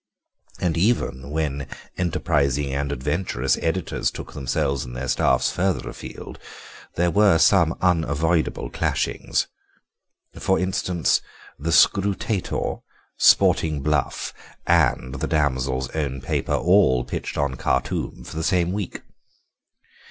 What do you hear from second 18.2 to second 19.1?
for the same week.